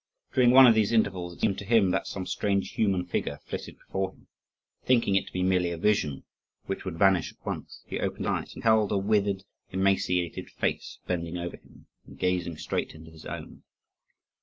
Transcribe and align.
During 0.33 0.49
one 0.49 0.65
of 0.65 0.73
these 0.73 0.91
intervals 0.91 1.33
it 1.35 1.41
seemed 1.41 1.59
to 1.59 1.63
him 1.63 1.91
that 1.91 2.07
some 2.07 2.25
strange 2.25 2.71
human 2.71 3.05
figure 3.05 3.37
flitted 3.45 3.77
before 3.77 4.13
him. 4.13 4.25
Thinking 4.83 5.13
it 5.15 5.27
to 5.27 5.31
be 5.31 5.43
merely 5.43 5.69
a 5.69 5.77
vision 5.77 6.23
which 6.65 6.85
would 6.85 6.97
vanish 6.97 7.31
at 7.33 7.45
once, 7.45 7.83
he 7.85 7.99
opened 7.99 8.25
his 8.25 8.31
eyes, 8.31 8.53
and 8.55 8.63
beheld 8.63 8.91
a 8.91 8.97
withered, 8.97 9.43
emaciated 9.71 10.49
face 10.49 10.97
bending 11.05 11.37
over 11.37 11.55
him, 11.57 11.85
and 12.07 12.17
gazing 12.17 12.57
straight 12.57 12.95
into 12.95 13.11
his 13.11 13.27
own. 13.27 13.61